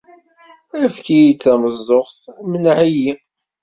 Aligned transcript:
Efk-iyi-d 0.85 1.39
tameẓẓuɣt, 1.43 2.19
mneɛ-iyi! 2.51 3.13